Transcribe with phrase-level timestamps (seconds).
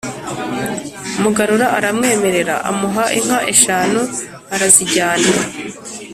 [1.21, 4.01] mugarura aramwemerera, amuha inka eshanu,
[4.53, 5.29] arazijyana.